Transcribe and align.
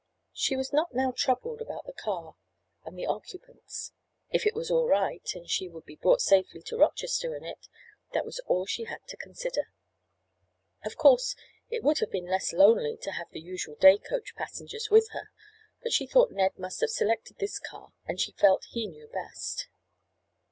She 0.33 0.55
was 0.55 0.73
not 0.73 0.95
now 0.95 1.13
troubled 1.15 1.61
about 1.61 1.85
the 1.85 1.93
car 1.93 2.35
and 2.83 2.97
the 2.97 3.05
occupants. 3.05 3.91
If 4.31 4.47
it 4.47 4.55
was 4.55 4.71
all 4.71 4.87
right, 4.87 5.29
and 5.35 5.47
she 5.47 5.69
would 5.69 5.85
be 5.85 5.95
brought 5.95 6.21
safely 6.21 6.63
to 6.63 6.75
Rochester 6.77 7.35
in 7.35 7.43
it, 7.45 7.67
that 8.11 8.25
was 8.25 8.39
all 8.47 8.65
she 8.65 8.85
had 8.85 9.07
to 9.09 9.17
consider. 9.17 9.71
Of 10.83 10.97
course 10.97 11.35
it 11.69 11.83
would 11.83 11.99
have 11.99 12.09
been 12.09 12.25
less 12.31 12.51
lonely 12.51 12.97
to 12.97 13.11
have 13.11 13.27
had 13.27 13.31
the 13.31 13.41
usual 13.41 13.75
day 13.75 13.99
coach 13.99 14.33
passengers 14.33 14.89
with 14.89 15.09
her, 15.11 15.29
but 15.83 15.91
she 15.93 16.07
thought 16.07 16.31
Ned 16.31 16.57
must 16.57 16.81
have 16.81 16.89
selected 16.89 17.37
this 17.37 17.59
car 17.59 17.93
and 18.03 18.19
she 18.19 18.31
felt 18.31 18.65
he 18.71 18.87
knew 18.87 19.05
best. 19.07 19.67